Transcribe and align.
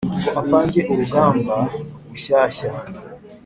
ngo 0.19 0.29
apange 0.41 0.79
urugamba 0.91 1.55
bushyashya, 2.09 2.69